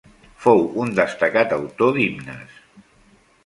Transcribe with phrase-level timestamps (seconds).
[0.45, 2.59] Fou un destacat autor d'himnes.